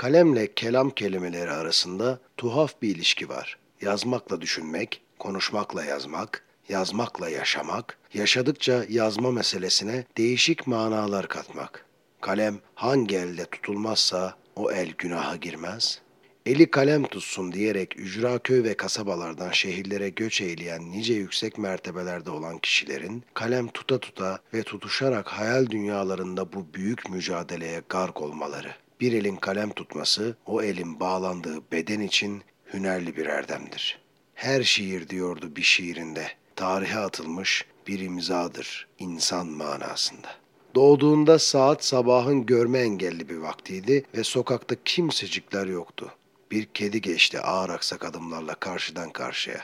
Kalemle 0.00 0.54
kelam 0.54 0.90
kelimeleri 0.90 1.50
arasında 1.50 2.20
tuhaf 2.36 2.82
bir 2.82 2.96
ilişki 2.96 3.28
var. 3.28 3.58
Yazmakla 3.80 4.40
düşünmek, 4.40 5.02
konuşmakla 5.18 5.84
yazmak, 5.84 6.44
yazmakla 6.68 7.28
yaşamak, 7.28 7.98
yaşadıkça 8.14 8.84
yazma 8.88 9.30
meselesine 9.30 10.04
değişik 10.18 10.66
manalar 10.66 11.28
katmak. 11.28 11.86
Kalem 12.20 12.58
hangi 12.74 13.16
elde 13.16 13.44
tutulmazsa 13.44 14.36
o 14.56 14.72
el 14.72 14.92
günaha 14.98 15.40
girmez. 15.40 16.00
Eli 16.46 16.70
kalem 16.70 17.02
tutsun 17.02 17.52
diyerek 17.52 17.98
ücra 17.98 18.38
köy 18.38 18.64
ve 18.64 18.76
kasabalardan 18.76 19.50
şehirlere 19.50 20.08
göç 20.08 20.40
eyleyen 20.40 20.92
nice 20.92 21.14
yüksek 21.14 21.58
mertebelerde 21.58 22.30
olan 22.30 22.58
kişilerin 22.58 23.24
kalem 23.34 23.68
tuta 23.68 23.98
tuta 23.98 24.38
ve 24.54 24.62
tutuşarak 24.62 25.28
hayal 25.28 25.70
dünyalarında 25.70 26.52
bu 26.52 26.74
büyük 26.74 27.10
mücadeleye 27.10 27.82
gark 27.88 28.20
olmaları. 28.20 28.74
Bir 29.00 29.12
elin 29.12 29.36
kalem 29.36 29.70
tutması 29.70 30.36
o 30.46 30.62
elin 30.62 31.00
bağlandığı 31.00 31.72
beden 31.72 32.00
için 32.00 32.42
hünerli 32.74 33.16
bir 33.16 33.26
erdemdir. 33.26 34.00
Her 34.34 34.62
şiir 34.62 35.08
diyordu 35.08 35.56
bir 35.56 35.62
şiirinde, 35.62 36.28
tarihe 36.56 36.98
atılmış 36.98 37.66
bir 37.86 38.00
imzadır 38.00 38.88
insan 38.98 39.46
manasında. 39.46 40.28
Doğduğunda 40.74 41.38
saat 41.38 41.84
sabahın 41.84 42.46
görme 42.46 42.78
engelli 42.78 43.28
bir 43.28 43.36
vaktiydi 43.36 44.04
ve 44.14 44.24
sokakta 44.24 44.76
kimsecikler 44.84 45.66
yoktu. 45.66 46.12
Bir 46.50 46.64
kedi 46.64 47.00
geçti 47.00 47.40
ağır 47.40 47.70
aksak 47.70 48.04
adımlarla 48.04 48.54
karşıdan 48.54 49.10
karşıya. 49.10 49.60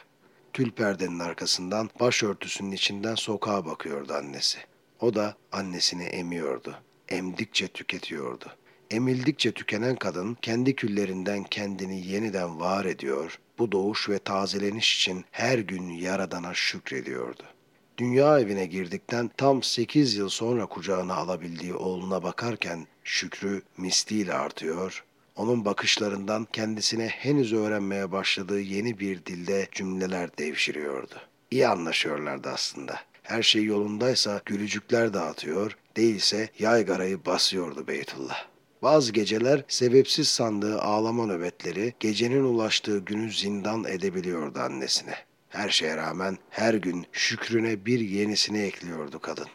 Tül 0.52 0.70
perdenin 0.70 1.18
arkasından 1.18 1.90
başörtüsünün 2.00 2.72
içinden 2.72 3.14
sokağa 3.14 3.66
bakıyordu 3.66 4.14
annesi. 4.14 4.58
O 5.00 5.14
da 5.14 5.36
annesini 5.52 6.04
emiyordu. 6.04 6.78
Emdikçe 7.08 7.68
tüketiyordu. 7.68 8.52
Emildikçe 8.90 9.52
tükenen 9.52 9.96
kadın 9.96 10.36
kendi 10.42 10.76
küllerinden 10.76 11.44
kendini 11.44 12.06
yeniden 12.06 12.60
var 12.60 12.84
ediyor, 12.84 13.38
bu 13.58 13.72
doğuş 13.72 14.08
ve 14.08 14.18
tazeleniş 14.18 14.96
için 14.96 15.24
her 15.30 15.58
gün 15.58 15.88
Yaradan'a 15.88 16.54
şükrediyordu. 16.54 17.42
Dünya 17.98 18.40
evine 18.40 18.66
girdikten 18.66 19.30
tam 19.36 19.62
8 19.62 20.16
yıl 20.16 20.28
sonra 20.28 20.66
kucağına 20.66 21.14
alabildiği 21.14 21.74
oğluna 21.74 22.22
bakarken 22.22 22.86
şükrü 23.04 23.62
misliyle 23.76 24.34
artıyor, 24.34 25.04
onun 25.36 25.64
bakışlarından 25.64 26.46
kendisine 26.52 27.06
henüz 27.06 27.52
öğrenmeye 27.52 28.12
başladığı 28.12 28.60
yeni 28.60 28.98
bir 28.98 29.26
dilde 29.26 29.68
cümleler 29.72 30.38
devşiriyordu. 30.38 31.14
İyi 31.50 31.68
anlaşıyorlardı 31.68 32.48
aslında. 32.48 33.00
Her 33.22 33.42
şey 33.42 33.64
yolundaysa 33.64 34.42
gülücükler 34.44 35.14
dağıtıyor, 35.14 35.76
değilse 35.96 36.50
yaygarayı 36.58 37.24
basıyordu 37.24 37.86
Beytullah. 37.86 38.55
Bazı 38.82 39.12
geceler 39.12 39.64
sebepsiz 39.68 40.28
sandığı 40.28 40.80
ağlama 40.80 41.26
nöbetleri 41.26 41.94
gecenin 42.00 42.44
ulaştığı 42.44 42.98
günü 42.98 43.32
zindan 43.32 43.84
edebiliyordu 43.84 44.58
annesine. 44.58 45.14
Her 45.48 45.68
şeye 45.68 45.96
rağmen 45.96 46.38
her 46.50 46.74
gün 46.74 47.06
şükrüne 47.12 47.86
bir 47.86 48.00
yenisini 48.00 48.58
ekliyordu 48.58 49.18
kadın. 49.18 49.46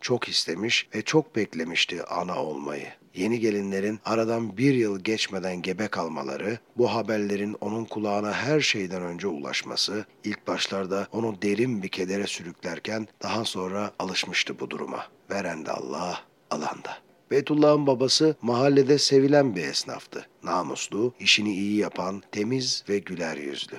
Çok 0.00 0.28
istemiş 0.28 0.88
ve 0.94 1.02
çok 1.02 1.36
beklemişti 1.36 2.04
ana 2.04 2.42
olmayı. 2.44 2.86
Yeni 3.14 3.40
gelinlerin 3.40 4.00
aradan 4.04 4.56
bir 4.56 4.74
yıl 4.74 5.00
geçmeden 5.00 5.62
gebe 5.62 5.88
kalmaları, 5.88 6.58
bu 6.76 6.94
haberlerin 6.94 7.56
onun 7.60 7.84
kulağına 7.84 8.32
her 8.32 8.60
şeyden 8.60 9.02
önce 9.02 9.26
ulaşması, 9.26 10.04
ilk 10.24 10.46
başlarda 10.46 11.08
onu 11.12 11.42
derin 11.42 11.82
bir 11.82 11.88
kedere 11.88 12.26
sürüklerken 12.26 13.08
daha 13.22 13.44
sonra 13.44 13.92
alışmıştı 13.98 14.60
bu 14.60 14.70
duruma. 14.70 15.06
Veren 15.30 15.66
de 15.66 15.70
Allah, 15.70 16.20
alan 16.50 16.84
da. 16.84 17.09
Beytullah'ın 17.30 17.86
babası 17.86 18.36
mahallede 18.42 18.98
sevilen 18.98 19.56
bir 19.56 19.64
esnaftı. 19.64 20.26
Namuslu, 20.42 21.14
işini 21.20 21.54
iyi 21.54 21.76
yapan, 21.76 22.22
temiz 22.32 22.84
ve 22.88 22.98
güler 22.98 23.36
yüzlü. 23.36 23.76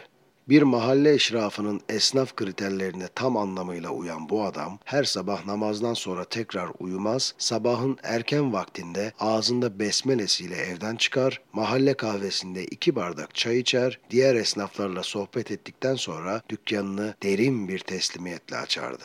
Bir 0.49 0.61
mahalle 0.61 1.13
eşrafının 1.13 1.81
esnaf 1.89 2.35
kriterlerine 2.35 3.07
tam 3.15 3.37
anlamıyla 3.37 3.89
uyan 3.89 4.29
bu 4.29 4.43
adam 4.43 4.79
her 4.85 5.03
sabah 5.03 5.45
namazdan 5.45 5.93
sonra 5.93 6.25
tekrar 6.25 6.69
uyumaz, 6.79 7.35
sabahın 7.37 7.97
erken 8.03 8.53
vaktinde 8.53 9.13
ağzında 9.19 9.79
besmelesiyle 9.79 10.55
evden 10.55 10.95
çıkar, 10.95 11.41
mahalle 11.53 11.93
kahvesinde 11.93 12.65
iki 12.65 12.95
bardak 12.95 13.35
çay 13.35 13.59
içer, 13.59 13.99
diğer 14.09 14.35
esnaflarla 14.35 15.03
sohbet 15.03 15.51
ettikten 15.51 15.95
sonra 15.95 16.41
dükkanını 16.49 17.15
derin 17.23 17.67
bir 17.67 17.79
teslimiyetle 17.79 18.57
açardı. 18.57 19.03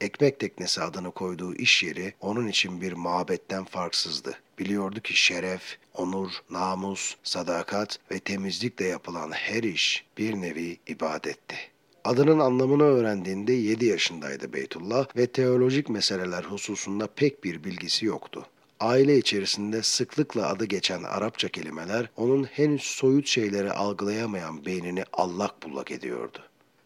Ekmek 0.00 0.40
teknesi 0.40 0.82
adını 0.82 1.10
koyduğu 1.10 1.54
iş 1.54 1.82
yeri 1.82 2.14
onun 2.20 2.46
için 2.46 2.80
bir 2.80 2.92
mabetten 2.92 3.64
farksızdı. 3.64 4.38
Biliyordu 4.58 5.00
ki 5.00 5.16
şeref, 5.16 5.78
onur, 5.94 6.30
namus, 6.50 7.14
sadakat 7.22 7.98
ve 8.10 8.18
temizlikle 8.18 8.86
yapılan 8.86 9.32
her 9.32 9.62
iş 9.62 10.04
bir 10.18 10.34
nevi 10.34 10.78
ibadetti. 10.86 11.56
Adının 12.04 12.38
anlamını 12.38 12.82
öğrendiğinde 12.82 13.52
7 13.52 13.84
yaşındaydı 13.84 14.52
Beytullah 14.52 15.16
ve 15.16 15.26
teolojik 15.26 15.88
meseleler 15.88 16.42
hususunda 16.42 17.06
pek 17.06 17.44
bir 17.44 17.64
bilgisi 17.64 18.06
yoktu. 18.06 18.46
Aile 18.80 19.18
içerisinde 19.18 19.82
sıklıkla 19.82 20.48
adı 20.48 20.64
geçen 20.64 21.02
Arapça 21.02 21.48
kelimeler 21.48 22.10
onun 22.16 22.44
henüz 22.44 22.82
soyut 22.82 23.26
şeyleri 23.26 23.72
algılayamayan 23.72 24.66
beynini 24.66 25.04
allak 25.12 25.62
bullak 25.62 25.90
ediyordu. 25.90 26.38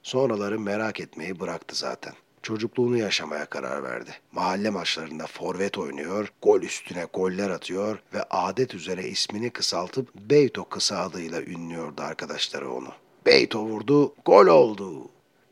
Sonraları 0.03 0.61
merak 0.61 1.01
etmeyi 1.01 1.41
bıraktı 1.41 1.77
zaten 1.77 2.15
çocukluğunu 2.43 2.97
yaşamaya 2.97 3.47
karar 3.47 3.83
verdi. 3.83 4.11
Mahalle 4.33 4.71
maçlarında 4.71 5.27
forvet 5.27 5.79
oynuyor, 5.79 6.33
gol 6.43 6.63
üstüne 6.63 7.07
goller 7.13 7.51
atıyor 7.51 7.99
ve 8.15 8.23
adet 8.23 8.75
üzere 8.75 9.09
ismini 9.09 9.51
kısaltıp 9.51 10.15
Beyto 10.15 10.65
kısa 10.65 10.99
adıyla 10.99 11.43
ünlüyordu 11.43 12.03
arkadaşları 12.03 12.73
onu. 12.73 12.89
Beyto 13.27 13.65
vurdu, 13.65 14.15
gol 14.25 14.47
oldu. 14.47 15.09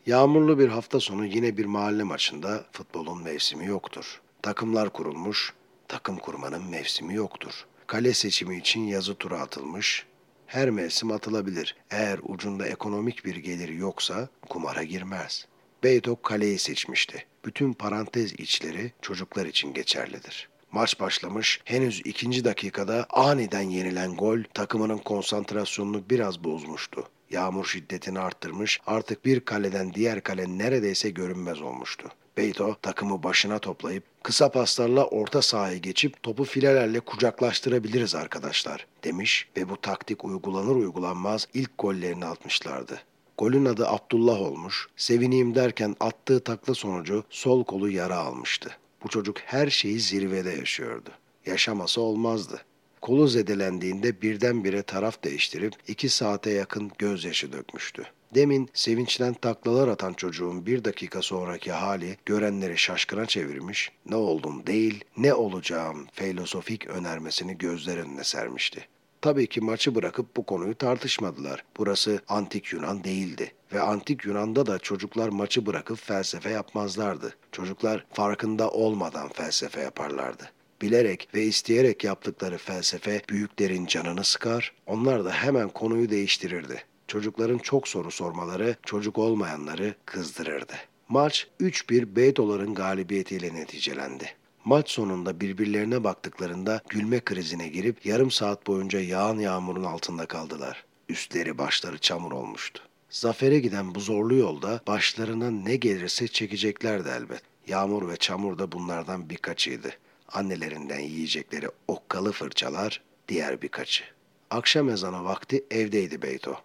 Yağmurlu 0.06 0.58
bir 0.58 0.68
hafta 0.68 1.00
sonu 1.00 1.26
yine 1.26 1.56
bir 1.56 1.64
mahalle 1.64 2.02
maçında 2.02 2.64
futbolun 2.72 3.22
mevsimi 3.22 3.66
yoktur. 3.66 4.20
Takımlar 4.42 4.90
kurulmuş, 4.90 5.54
takım 5.88 6.18
kurmanın 6.18 6.70
mevsimi 6.70 7.14
yoktur. 7.14 7.66
Kale 7.86 8.14
seçimi 8.14 8.56
için 8.56 8.80
yazı 8.80 9.14
tura 9.14 9.40
atılmış, 9.40 10.06
her 10.46 10.70
mevsim 10.70 11.10
atılabilir. 11.10 11.76
Eğer 11.90 12.18
ucunda 12.22 12.66
ekonomik 12.66 13.24
bir 13.24 13.36
geliri 13.36 13.76
yoksa 13.76 14.28
kumara 14.48 14.82
girmez. 14.82 15.46
Beytok 15.84 16.22
kaleyi 16.22 16.58
seçmişti. 16.58 17.26
Bütün 17.44 17.72
parantez 17.72 18.32
içleri 18.32 18.92
çocuklar 19.02 19.46
için 19.46 19.74
geçerlidir. 19.74 20.48
Maç 20.72 21.00
başlamış, 21.00 21.60
henüz 21.64 22.02
ikinci 22.04 22.44
dakikada 22.44 23.06
aniden 23.10 23.62
yenilen 23.62 24.16
gol 24.16 24.38
takımının 24.54 24.98
konsantrasyonunu 24.98 26.02
biraz 26.10 26.44
bozmuştu. 26.44 27.08
Yağmur 27.30 27.64
şiddetini 27.64 28.18
arttırmış, 28.18 28.80
artık 28.86 29.24
bir 29.24 29.40
kaleden 29.40 29.94
diğer 29.94 30.20
kale 30.20 30.58
neredeyse 30.58 31.10
görünmez 31.10 31.60
olmuştu. 31.60 32.08
Beyto 32.36 32.76
takımı 32.82 33.22
başına 33.22 33.58
toplayıp 33.58 34.04
kısa 34.22 34.50
paslarla 34.50 35.06
orta 35.06 35.42
sahaya 35.42 35.76
geçip 35.76 36.22
topu 36.22 36.44
filelerle 36.44 37.00
kucaklaştırabiliriz 37.00 38.14
arkadaşlar 38.14 38.86
demiş 39.04 39.48
ve 39.56 39.68
bu 39.68 39.80
taktik 39.80 40.24
uygulanır 40.24 40.76
uygulanmaz 40.76 41.48
ilk 41.54 41.70
gollerini 41.78 42.26
atmışlardı. 42.26 43.00
Golün 43.40 43.64
adı 43.64 43.88
Abdullah 43.88 44.40
olmuş. 44.40 44.88
Sevineyim 44.96 45.54
derken 45.54 45.96
attığı 46.00 46.44
takla 46.44 46.74
sonucu 46.74 47.24
sol 47.30 47.64
kolu 47.64 47.90
yara 47.90 48.16
almıştı. 48.16 48.70
Bu 49.04 49.08
çocuk 49.08 49.38
her 49.40 49.70
şeyi 49.70 50.00
zirvede 50.00 50.50
yaşıyordu. 50.50 51.10
Yaşaması 51.46 52.00
olmazdı. 52.00 52.60
Kolu 53.00 53.28
zedelendiğinde 53.28 54.22
birdenbire 54.22 54.82
taraf 54.82 55.24
değiştirip 55.24 55.74
iki 55.88 56.08
saate 56.08 56.50
yakın 56.50 56.90
gözyaşı 56.98 57.52
dökmüştü. 57.52 58.02
Demin 58.34 58.68
sevinçten 58.74 59.34
taklalar 59.34 59.88
atan 59.88 60.12
çocuğun 60.12 60.66
bir 60.66 60.84
dakika 60.84 61.22
sonraki 61.22 61.72
hali 61.72 62.16
görenleri 62.26 62.78
şaşkına 62.78 63.26
çevirmiş, 63.26 63.92
ne 64.06 64.16
oldum 64.16 64.66
değil, 64.66 65.04
ne 65.16 65.34
olacağım 65.34 66.06
filozofik 66.12 66.86
önermesini 66.86 67.58
gözler 67.58 67.96
önüne 67.96 68.24
sermişti. 68.24 68.88
Tabii 69.22 69.46
ki 69.46 69.60
maçı 69.60 69.94
bırakıp 69.94 70.36
bu 70.36 70.46
konuyu 70.46 70.74
tartışmadılar. 70.74 71.64
Burası 71.76 72.20
antik 72.28 72.72
Yunan 72.72 73.04
değildi 73.04 73.52
ve 73.72 73.80
antik 73.80 74.24
Yunan'da 74.24 74.66
da 74.66 74.78
çocuklar 74.78 75.28
maçı 75.28 75.66
bırakıp 75.66 75.98
felsefe 75.98 76.50
yapmazlardı. 76.50 77.34
Çocuklar 77.52 78.04
farkında 78.12 78.70
olmadan 78.70 79.28
felsefe 79.28 79.80
yaparlardı. 79.80 80.50
Bilerek 80.82 81.28
ve 81.34 81.42
isteyerek 81.42 82.04
yaptıkları 82.04 82.58
felsefe 82.58 83.22
büyüklerin 83.28 83.86
canını 83.86 84.24
sıkar, 84.24 84.72
onlar 84.86 85.24
da 85.24 85.30
hemen 85.30 85.68
konuyu 85.68 86.10
değiştirirdi. 86.10 86.84
Çocukların 87.08 87.58
çok 87.58 87.88
soru 87.88 88.10
sormaları 88.10 88.76
çocuk 88.82 89.18
olmayanları 89.18 89.94
kızdırırdı. 90.04 90.74
Maç 91.08 91.46
3-1 91.60 92.16
Beytoların 92.16 92.74
galibiyetiyle 92.74 93.54
neticelendi. 93.54 94.39
Maç 94.64 94.90
sonunda 94.90 95.40
birbirlerine 95.40 96.04
baktıklarında 96.04 96.82
gülme 96.88 97.20
krizine 97.20 97.68
girip 97.68 98.06
yarım 98.06 98.30
saat 98.30 98.66
boyunca 98.66 99.00
yağan 99.00 99.38
yağmurun 99.38 99.84
altında 99.84 100.26
kaldılar. 100.26 100.84
Üstleri 101.08 101.58
başları 101.58 101.98
çamur 101.98 102.32
olmuştu. 102.32 102.82
Zafere 103.10 103.58
giden 103.58 103.94
bu 103.94 104.00
zorlu 104.00 104.34
yolda 104.34 104.80
başlarına 104.86 105.50
ne 105.50 105.76
gelirse 105.76 106.28
çekeceklerdi 106.28 107.08
elbet. 107.08 107.42
Yağmur 107.66 108.08
ve 108.08 108.16
çamur 108.16 108.58
da 108.58 108.72
bunlardan 108.72 109.30
birkaçıydı. 109.30 109.90
Annelerinden 110.28 111.00
yiyecekleri 111.00 111.68
okkalı 111.88 112.32
fırçalar 112.32 113.02
diğer 113.28 113.62
birkaçı. 113.62 114.04
Akşam 114.50 114.88
ezanı 114.88 115.24
vakti 115.24 115.64
evdeydi 115.70 116.22
Beyto. 116.22 116.56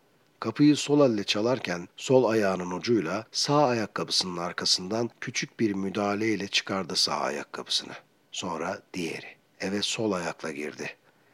Kapıyı 0.46 0.76
sol 0.76 1.10
elle 1.10 1.24
çalarken 1.24 1.88
sol 1.96 2.24
ayağının 2.24 2.72
ucuyla 2.72 3.26
sağ 3.32 3.68
ayakkabısının 3.68 4.38
arkasından 4.38 5.10
küçük 5.22 5.60
bir 5.60 5.74
müdahaleyle 5.74 6.48
çıkardı 6.48 6.96
sağ 6.96 7.16
ayakkabısını. 7.16 7.94
Sonra 8.32 8.82
diğeri. 8.94 9.36
Eve 9.60 9.82
sol 9.82 10.12
ayakla 10.12 10.52
girdi. 10.52 10.90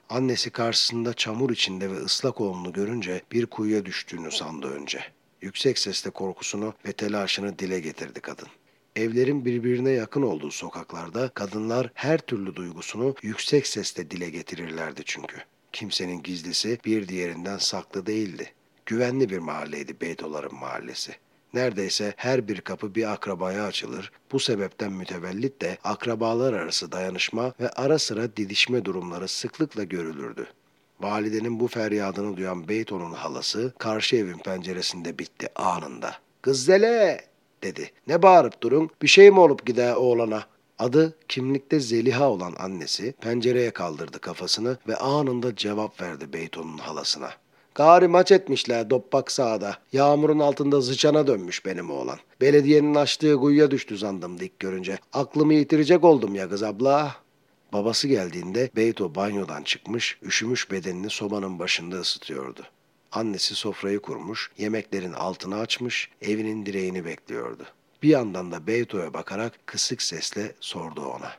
Annesi 0.09 0.49
karşısında 0.49 1.13
çamur 1.13 1.49
içinde 1.49 1.91
ve 1.91 1.95
ıslak 1.95 2.41
oğlunu 2.41 2.73
görünce 2.73 3.21
bir 3.31 3.45
kuyuya 3.45 3.85
düştüğünü 3.85 4.31
sandı 4.31 4.67
önce. 4.67 4.99
Yüksek 5.41 5.79
sesle 5.79 6.09
korkusunu 6.09 6.73
ve 6.85 6.91
telaşını 6.91 7.59
dile 7.59 7.79
getirdi 7.79 8.19
kadın. 8.19 8.47
Evlerin 8.95 9.45
birbirine 9.45 9.91
yakın 9.91 10.21
olduğu 10.21 10.51
sokaklarda 10.51 11.29
kadınlar 11.29 11.91
her 11.93 12.17
türlü 12.17 12.55
duygusunu 12.55 13.15
yüksek 13.21 13.67
sesle 13.67 14.11
dile 14.11 14.29
getirirlerdi 14.29 15.01
çünkü. 15.05 15.37
Kimsenin 15.73 16.23
gizlisi 16.23 16.79
bir 16.85 17.07
diğerinden 17.07 17.57
saklı 17.57 18.05
değildi. 18.05 18.53
Güvenli 18.85 19.29
bir 19.29 19.39
mahalleydi 19.39 20.01
Beytoların 20.01 20.55
mahallesi. 20.55 21.15
Neredeyse 21.53 22.13
her 22.17 22.47
bir 22.47 22.61
kapı 22.61 22.95
bir 22.95 23.11
akrabaya 23.13 23.65
açılır. 23.65 24.11
Bu 24.31 24.39
sebepten 24.39 24.91
mütevellit 24.91 25.61
de 25.61 25.77
akrabalar 25.83 26.53
arası 26.53 26.91
dayanışma 26.91 27.53
ve 27.59 27.69
ara 27.69 27.99
sıra 27.99 28.37
didişme 28.37 28.85
durumları 28.85 29.27
sıklıkla 29.27 29.83
görülürdü. 29.83 30.47
Validenin 30.99 31.59
bu 31.59 31.67
feryadını 31.67 32.37
duyan 32.37 32.67
Beyto'nun 32.67 33.13
halası 33.13 33.73
karşı 33.77 34.15
evin 34.15 34.37
penceresinde 34.37 35.19
bitti 35.19 35.47
anında. 35.55 36.15
Kız 36.41 36.65
Zele 36.65 37.21
dedi. 37.63 37.91
Ne 38.07 38.21
bağırıp 38.21 38.63
durun? 38.63 38.89
Bir 39.01 39.07
şey 39.07 39.31
mi 39.31 39.39
olup 39.39 39.65
gider 39.65 39.93
oğlana? 39.93 40.43
Adı 40.79 41.17
kimlikte 41.27 41.79
Zeliha 41.79 42.29
olan 42.29 42.53
annesi 42.59 43.11
pencereye 43.21 43.71
kaldırdı 43.71 44.19
kafasını 44.19 44.77
ve 44.87 44.95
anında 44.95 45.55
cevap 45.55 46.01
verdi 46.01 46.33
Beyto'nun 46.33 46.77
halasına. 46.77 47.29
Gari 47.75 48.07
maç 48.07 48.31
etmişler 48.31 48.89
doppak 48.89 49.31
sahada. 49.31 49.77
Yağmurun 49.93 50.39
altında 50.39 50.81
zıçana 50.81 51.27
dönmüş 51.27 51.65
benim 51.65 51.91
oğlan. 51.91 52.19
Belediyenin 52.41 52.95
açtığı 52.95 53.37
kuyuya 53.37 53.71
düştü 53.71 53.97
zandım 53.97 54.39
dik 54.39 54.59
görünce. 54.59 54.97
Aklımı 55.13 55.53
yitirecek 55.53 56.03
oldum 56.03 56.35
ya 56.35 56.49
kız 56.49 56.63
abla. 56.63 57.15
Babası 57.73 58.07
geldiğinde 58.07 58.69
Beyto 58.75 59.15
banyodan 59.15 59.63
çıkmış, 59.63 60.19
üşümüş 60.23 60.71
bedenini 60.71 61.09
sobanın 61.09 61.59
başında 61.59 61.95
ısıtıyordu. 61.95 62.61
Annesi 63.11 63.55
sofrayı 63.55 63.99
kurmuş, 63.99 64.51
yemeklerin 64.57 65.13
altını 65.13 65.59
açmış, 65.59 66.09
evinin 66.21 66.65
direğini 66.65 67.05
bekliyordu. 67.05 67.63
Bir 68.03 68.09
yandan 68.09 68.51
da 68.51 68.67
Beyto'ya 68.67 69.13
bakarak 69.13 69.53
kısık 69.65 70.01
sesle 70.01 70.55
sordu 70.59 71.05
ona. 71.05 71.31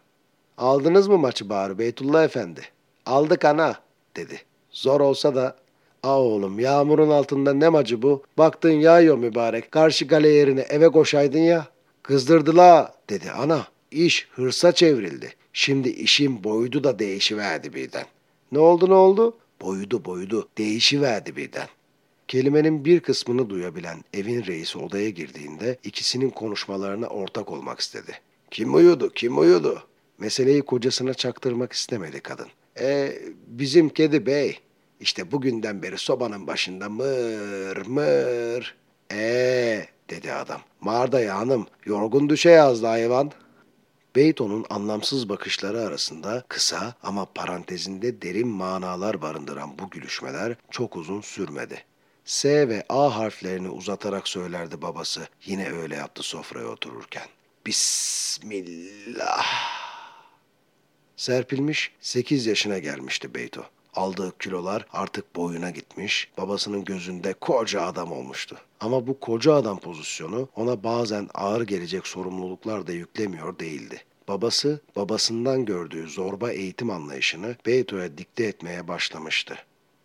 Aldınız 0.59 1.09
mı 1.09 1.19
maçı 1.19 1.49
bari 1.49 1.79
Beytullah 1.79 2.25
Efendi? 2.25 2.61
Aldık 3.07 3.45
ana, 3.45 3.77
dedi. 4.17 4.43
Zor 4.71 5.01
olsa 5.01 5.35
da 5.35 5.57
Aa 6.03 6.21
oğlum 6.21 6.59
yağmurun 6.59 7.11
altında 7.11 7.55
ne 7.55 7.69
macı 7.69 8.03
bu? 8.03 8.23
Baktın 8.39 8.71
yağıyor 8.71 9.19
mübarek. 9.19 9.73
Karşı 9.73 10.07
kale 10.07 10.29
yerine 10.29 10.61
eve 10.61 10.89
koşaydın 10.89 11.39
ya. 11.39 11.67
Kızdırdıla 12.03 12.95
dedi 13.11 13.31
ana. 13.31 13.67
İş 13.91 14.29
hırsa 14.33 14.73
çevrildi. 14.73 15.35
Şimdi 15.53 15.89
işin 15.89 16.45
boyudu 16.45 16.85
da 16.85 16.99
değişiverdi 16.99 17.75
birden. 17.75 18.07
Ne 18.53 18.59
oldu 18.59 18.89
ne 18.91 18.95
oldu? 18.95 19.37
Boyudu 19.61 20.05
boyudu 20.05 20.49
değişiverdi 20.59 21.37
birden. 21.37 21.69
Kelimenin 22.29 22.85
bir 22.85 23.01
kısmını 23.01 23.51
duyabilen 23.51 24.05
evin 24.15 24.47
reisi 24.47 24.79
odaya 24.79 25.11
girdiğinde 25.11 25.77
ikisinin 25.85 26.31
konuşmalarına 26.31 27.07
ortak 27.07 27.51
olmak 27.51 27.81
istedi. 27.81 28.13
Kim 28.51 28.75
uyudu 28.75 29.13
kim 29.15 29.39
uyudu? 29.39 29.83
Meseleyi 30.19 30.63
kocasına 30.63 31.15
çaktırmak 31.15 31.73
istemedi 31.73 32.21
kadın. 32.21 32.49
E 32.81 33.19
bizim 33.47 33.89
kedi 33.89 34.27
bey. 34.27 34.59
İşte 35.03 35.33
bugünden 35.33 35.83
beri 35.83 35.99
sobanın 35.99 36.47
başında 36.47 36.89
mır 36.89 37.87
mır. 37.87 38.75
Ee 39.13 39.87
dedi 40.11 40.33
adam. 40.33 40.61
Marda 40.81 41.21
ya 41.21 41.39
hanım 41.39 41.67
yorgun 41.85 42.29
düşe 42.29 42.51
yazdı 42.51 42.87
hayvan. 42.87 43.33
Beyton'un 44.17 44.67
anlamsız 44.71 45.29
bakışları 45.29 45.81
arasında 45.81 46.45
kısa 46.49 46.95
ama 47.03 47.25
parantezinde 47.25 48.23
derin 48.23 48.49
manalar 48.49 49.23
barındıran 49.23 49.79
bu 49.79 49.91
gülüşmeler 49.91 50.57
çok 50.71 50.97
uzun 50.97 51.21
sürmedi. 51.21 51.85
S 52.25 52.69
ve 52.69 52.85
A 52.89 53.17
harflerini 53.17 53.69
uzatarak 53.69 54.29
söylerdi 54.29 54.83
babası. 54.83 55.29
Yine 55.45 55.73
öyle 55.73 55.97
yaptı 55.97 56.23
sofraya 56.23 56.67
otururken. 56.67 57.27
Bismillah. 57.67 59.47
Serpilmiş 61.17 61.93
8 62.01 62.47
yaşına 62.47 62.79
gelmişti 62.79 63.35
Beyto. 63.35 63.63
Aldığı 63.95 64.39
kilolar 64.39 64.87
artık 64.93 65.37
boyuna 65.37 65.71
gitmiş, 65.71 66.31
babasının 66.39 66.85
gözünde 66.85 67.33
koca 67.33 67.83
adam 67.83 68.13
olmuştu. 68.13 68.57
Ama 68.81 69.07
bu 69.07 69.21
koca 69.21 69.55
adam 69.55 69.79
pozisyonu 69.79 70.49
ona 70.57 70.85
bazen 70.85 71.29
ağır 71.35 71.63
gelecek 71.63 72.07
sorumluluklar 72.07 72.87
da 72.87 72.93
yüklemiyor 72.93 73.59
değildi. 73.59 74.05
Babası, 74.29 74.81
babasından 74.97 75.65
gördüğü 75.65 76.09
zorba 76.09 76.51
eğitim 76.53 76.91
anlayışını 76.91 77.57
Beyto'ya 77.67 78.19
dikte 78.19 78.45
etmeye 78.45 78.89
başlamıştı. 78.89 79.59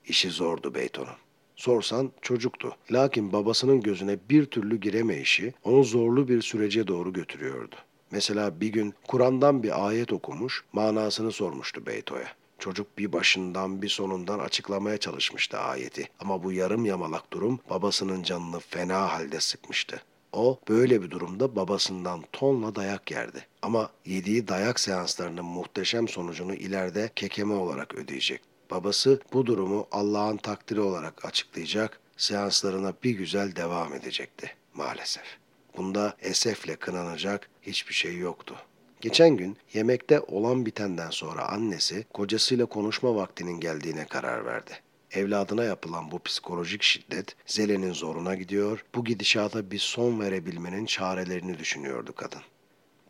İşi 0.05 0.29
zordu 0.29 0.75
Beyto'nun. 0.75 1.15
Sorsan 1.55 2.11
çocuktu. 2.21 2.75
Lakin 2.91 3.33
babasının 3.33 3.81
gözüne 3.81 4.17
bir 4.29 4.45
türlü 4.45 4.79
giremeyişi 4.79 5.53
onu 5.63 5.83
zorlu 5.83 6.27
bir 6.27 6.41
sürece 6.41 6.87
doğru 6.87 7.13
götürüyordu. 7.13 7.75
Mesela 8.11 8.61
bir 8.61 8.67
gün 8.67 8.93
Kur'an'dan 9.07 9.63
bir 9.63 9.87
ayet 9.87 10.13
okumuş, 10.13 10.63
manasını 10.73 11.31
sormuştu 11.31 11.85
Beyto'ya. 11.85 12.27
Çocuk 12.59 12.97
bir 12.97 13.11
başından 13.11 13.81
bir 13.81 13.89
sonundan 13.89 14.39
açıklamaya 14.39 14.97
çalışmıştı 14.97 15.57
ayeti. 15.57 16.09
Ama 16.19 16.43
bu 16.43 16.51
yarım 16.51 16.85
yamalak 16.85 17.33
durum 17.33 17.59
babasının 17.69 18.23
canını 18.23 18.59
fena 18.59 19.13
halde 19.13 19.39
sıkmıştı. 19.39 20.01
O 20.33 20.59
böyle 20.69 21.01
bir 21.01 21.11
durumda 21.11 21.55
babasından 21.55 22.23
tonla 22.31 22.75
dayak 22.75 23.11
yerdi. 23.11 23.47
Ama 23.61 23.89
yediği 24.05 24.47
dayak 24.47 24.79
seanslarının 24.79 25.45
muhteşem 25.45 26.07
sonucunu 26.07 26.53
ileride 26.53 27.11
kekeme 27.15 27.53
olarak 27.53 27.95
ödeyecek. 27.95 28.41
Babası 28.71 29.21
bu 29.33 29.45
durumu 29.45 29.87
Allah'ın 29.91 30.37
takdiri 30.37 30.81
olarak 30.81 31.25
açıklayacak, 31.25 31.99
seanslarına 32.17 32.93
bir 33.03 33.11
güzel 33.11 33.55
devam 33.55 33.93
edecekti 33.93 34.51
maalesef. 34.73 35.37
Bunda 35.77 36.17
esefle 36.21 36.75
kınanacak 36.75 37.49
hiçbir 37.61 37.93
şey 37.93 38.17
yoktu. 38.17 38.55
Geçen 39.01 39.37
gün 39.37 39.57
yemekte 39.73 40.19
olan 40.19 40.65
bitenden 40.65 41.09
sonra 41.09 41.49
annesi 41.49 42.05
kocasıyla 42.13 42.65
konuşma 42.65 43.15
vaktinin 43.15 43.59
geldiğine 43.59 44.05
karar 44.05 44.45
verdi. 44.45 44.71
Evladına 45.11 45.63
yapılan 45.63 46.11
bu 46.11 46.19
psikolojik 46.19 46.83
şiddet 46.83 47.35
Zelen'in 47.45 47.93
zoruna 47.93 48.35
gidiyor, 48.35 48.85
bu 48.95 49.05
gidişata 49.05 49.71
bir 49.71 49.79
son 49.79 50.19
verebilmenin 50.19 50.85
çarelerini 50.85 51.59
düşünüyordu 51.59 52.13
kadın. 52.15 52.41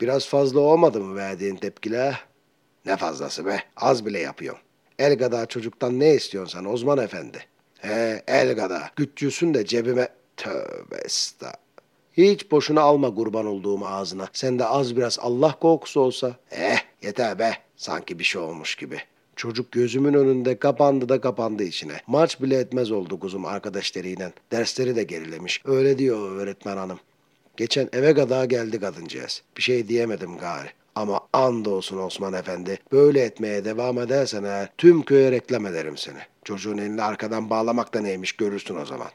Biraz 0.02 0.28
fazla 0.28 0.60
olmadı 0.60 1.00
mı 1.02 1.16
verdiğin 1.16 1.56
tepkiler? 1.56 2.26
Ne 2.86 2.98
fazlası 2.98 3.46
be, 3.46 3.64
az 3.78 4.06
bile 4.06 4.20
yapıyorsun. 4.20 4.64
El 5.00 5.18
gada 5.18 5.46
çocuktan 5.46 6.00
ne 6.00 6.14
istiyorsun 6.16 6.60
sen 6.60 6.66
Osman 6.66 6.98
Efendi? 6.98 7.46
He, 7.80 8.24
el 8.28 8.56
gada. 8.56 8.92
Güççüsün 8.96 9.54
de 9.54 9.66
cebime... 9.66 10.10
Tövbe 10.38 10.96
estağfurullah. 11.06 11.67
Hiç 12.18 12.52
boşuna 12.52 12.82
alma 12.82 13.16
kurban 13.16 13.46
olduğum 13.46 13.88
ağzına. 13.88 14.28
Sen 14.34 14.60
de 14.60 14.66
az 14.66 14.98
biraz 14.98 15.20
Allah 15.20 15.56
korkusu 15.60 16.00
olsa. 16.02 16.36
Eh 16.52 16.78
yeter 17.02 17.40
be. 17.40 17.54
Sanki 17.76 18.20
bir 18.20 18.24
şey 18.24 18.42
olmuş 18.42 18.76
gibi. 18.76 18.98
Çocuk 19.36 19.72
gözümün 19.72 20.14
önünde 20.14 20.60
kapandı 20.60 21.10
da 21.10 21.22
kapandı 21.22 21.64
içine. 21.64 22.02
Maç 22.08 22.42
bile 22.42 22.58
etmez 22.58 22.92
oldu 22.92 23.20
kuzum 23.20 23.46
arkadaşlarıyla. 23.46 24.32
Dersleri 24.52 24.96
de 24.96 25.04
gerilemiş. 25.04 25.62
Öyle 25.66 25.98
diyor 25.98 26.32
öğretmen 26.32 26.78
hanım. 26.78 27.00
Geçen 27.58 27.90
eve 27.94 28.14
kadar 28.14 28.46
geldi 28.46 28.80
kadıncağız. 28.80 29.42
Bir 29.58 29.62
şey 29.62 29.88
diyemedim 29.88 30.38
gari. 30.38 30.70
Ama 30.96 31.20
andolsun 31.34 31.98
Osman 31.98 32.34
Efendi. 32.34 32.80
Böyle 32.92 33.22
etmeye 33.22 33.66
devam 33.66 34.00
edersen 34.00 34.44
eğer 34.44 34.70
tüm 34.78 35.02
köye 35.02 35.32
reklam 35.32 35.66
ederim 35.66 35.98
seni. 35.98 36.20
Çocuğun 36.44 36.78
elini 36.78 37.04
arkadan 37.04 37.50
bağlamak 37.50 37.94
da 37.94 38.02
neymiş 38.02 38.32
görürsün 38.32 38.76
o 38.76 38.86
zaman. 38.86 39.08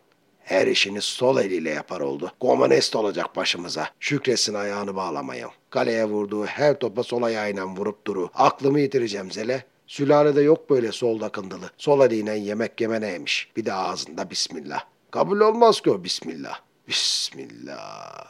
Her 0.44 0.66
işini 0.66 1.00
sol 1.00 1.38
eliyle 1.38 1.70
yapar 1.70 2.00
oldu. 2.00 2.32
Komünist 2.40 2.96
olacak 2.96 3.36
başımıza. 3.36 3.88
Şükretsin 4.00 4.54
ayağını 4.54 4.96
bağlamayın. 4.96 5.50
Kaleye 5.70 6.04
vurduğu 6.04 6.46
her 6.46 6.78
topa 6.78 7.02
sol 7.02 7.22
ayağıyla 7.22 7.66
vurup 7.66 8.06
duru. 8.06 8.30
Aklımı 8.34 8.80
yitireceğim 8.80 9.30
Zele. 9.30 9.64
Sülalede 9.86 10.42
yok 10.42 10.70
böyle 10.70 10.92
sol 10.92 11.20
dakındılı. 11.20 11.70
Sol 11.78 12.06
eliyle 12.06 12.34
yemek 12.34 12.80
yeme 12.80 13.00
neymiş. 13.00 13.48
Bir 13.56 13.64
de 13.64 13.72
ağzında 13.72 14.30
bismillah. 14.30 14.84
Kabul 15.10 15.40
olmaz 15.40 15.80
ki 15.80 15.90
o 15.90 16.04
bismillah. 16.04 16.60
Bismillah. 16.88 18.26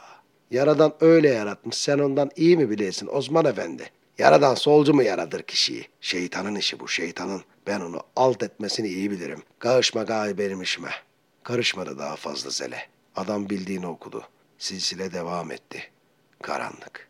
Yaradan 0.51 0.93
öyle 1.01 1.29
yaratmış. 1.29 1.77
Sen 1.77 1.99
ondan 1.99 2.31
iyi 2.35 2.57
mi 2.57 2.69
bilesin 2.69 3.09
Osman 3.11 3.45
Efendi? 3.45 3.89
Yaradan 4.17 4.55
solcu 4.55 4.93
mu 4.93 5.03
yaradır 5.03 5.41
kişiyi? 5.41 5.87
Şeytanın 6.01 6.55
işi 6.55 6.79
bu 6.79 6.87
şeytanın. 6.87 7.41
Ben 7.67 7.79
onu 7.81 7.99
alt 8.15 8.43
etmesini 8.43 8.87
iyi 8.87 9.11
bilirim. 9.11 9.43
Karışma 9.59 10.03
gayi 10.03 10.37
benim 10.37 10.61
işime. 10.61 10.89
Karışmadı 11.43 11.97
daha 11.97 12.15
fazla 12.15 12.49
zele. 12.49 12.87
Adam 13.15 13.49
bildiğini 13.49 13.87
okudu. 13.87 14.23
Silsile 14.57 15.13
devam 15.13 15.51
etti. 15.51 15.91
Karanlık. 16.41 17.09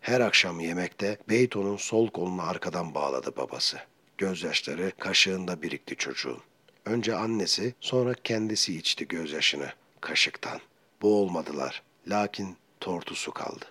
Her 0.00 0.20
akşam 0.20 0.60
yemekte 0.60 1.18
Beyto'nun 1.28 1.76
sol 1.76 2.10
kolunu 2.10 2.42
arkadan 2.42 2.94
bağladı 2.94 3.36
babası. 3.36 3.78
Gözyaşları 4.18 4.92
kaşığında 4.98 5.62
birikti 5.62 5.96
çocuğun. 5.96 6.40
Önce 6.84 7.16
annesi, 7.16 7.74
sonra 7.80 8.14
kendisi 8.24 8.78
içti 8.78 9.08
gözyaşını 9.08 9.72
kaşıktan. 10.00 10.60
Boğulmadılar. 11.02 11.82
Lakin 12.06 12.56
tortusu 12.80 13.32
kaldı. 13.32 13.64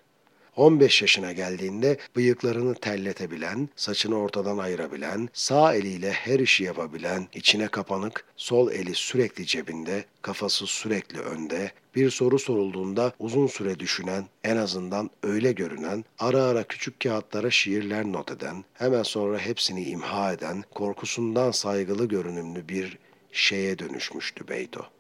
15 0.57 1.01
yaşına 1.01 1.31
geldiğinde 1.31 1.97
bıyıklarını 2.15 2.75
telletebilen, 2.75 3.69
saçını 3.75 4.19
ortadan 4.19 4.57
ayırabilen, 4.57 5.29
sağ 5.33 5.75
eliyle 5.75 6.11
her 6.11 6.39
işi 6.39 6.63
yapabilen, 6.63 7.27
içine 7.33 7.67
kapanık, 7.67 8.25
sol 8.37 8.71
eli 8.71 8.95
sürekli 8.95 9.45
cebinde, 9.45 10.05
kafası 10.21 10.67
sürekli 10.67 11.19
önde, 11.19 11.71
bir 11.95 12.09
soru 12.09 12.39
sorulduğunda 12.39 13.13
uzun 13.19 13.47
süre 13.47 13.79
düşünen, 13.79 14.25
en 14.43 14.57
azından 14.57 15.09
öyle 15.23 15.51
görünen, 15.51 16.05
ara 16.19 16.43
ara 16.43 16.63
küçük 16.63 16.99
kağıtlara 16.99 17.51
şiirler 17.51 18.05
not 18.05 18.31
eden, 18.31 18.63
hemen 18.73 19.03
sonra 19.03 19.39
hepsini 19.39 19.83
imha 19.83 20.33
eden, 20.33 20.63
korkusundan 20.75 21.51
saygılı 21.51 22.05
görünümlü 22.07 22.69
bir 22.69 22.97
şeye 23.31 23.79
dönüşmüştü 23.79 24.47
Beyto. 24.47 24.96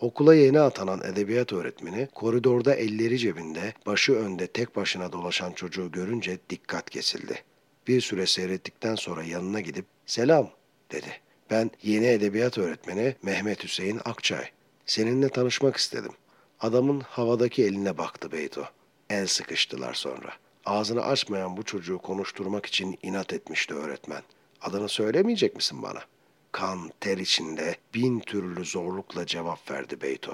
Okula 0.00 0.34
yeni 0.34 0.60
atanan 0.60 1.02
edebiyat 1.04 1.52
öğretmeni 1.52 2.08
koridorda 2.14 2.74
elleri 2.74 3.18
cebinde, 3.18 3.74
başı 3.86 4.12
önde 4.12 4.46
tek 4.46 4.76
başına 4.76 5.12
dolaşan 5.12 5.52
çocuğu 5.52 5.92
görünce 5.92 6.38
dikkat 6.50 6.90
kesildi. 6.90 7.44
Bir 7.86 8.00
süre 8.00 8.26
seyrettikten 8.26 8.94
sonra 8.94 9.24
yanına 9.24 9.60
gidip 9.60 9.86
"Selam." 10.06 10.50
dedi. 10.92 11.20
"Ben 11.50 11.70
yeni 11.82 12.06
edebiyat 12.06 12.58
öğretmeni 12.58 13.16
Mehmet 13.22 13.64
Hüseyin 13.64 14.00
Akçay. 14.04 14.44
Seninle 14.86 15.28
tanışmak 15.28 15.76
istedim." 15.76 16.12
Adamın 16.60 17.00
havadaki 17.00 17.64
eline 17.64 17.98
baktı 17.98 18.32
Beyto. 18.32 18.64
El 19.10 19.26
sıkıştılar 19.26 19.94
sonra. 19.94 20.32
Ağzını 20.64 21.04
açmayan 21.04 21.56
bu 21.56 21.62
çocuğu 21.62 21.98
konuşturmak 21.98 22.66
için 22.66 22.98
inat 23.02 23.32
etmişti 23.32 23.74
öğretmen. 23.74 24.22
Adını 24.60 24.88
söylemeyecek 24.88 25.56
misin 25.56 25.82
bana?'' 25.82 26.15
Kan, 26.56 26.90
ter 27.00 27.18
içinde 27.18 27.76
bin 27.94 28.20
türlü 28.20 28.64
zorlukla 28.64 29.26
cevap 29.26 29.70
verdi 29.70 30.00
Beyto. 30.00 30.32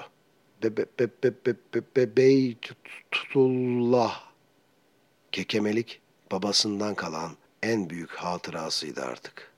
Be 0.63 0.77
be 0.77 0.85
be 0.99 1.07
be 1.23 1.33
be 1.45 1.55
be 1.73 1.81
be 1.95 2.17
Beytullah. 2.17 3.73
Kekemelik 5.31 6.01
babasından 6.31 6.95
kalan 6.95 7.31
en 7.63 7.89
büyük 7.89 8.11
hatırasıydı 8.11 9.01
artık.'' 9.01 9.52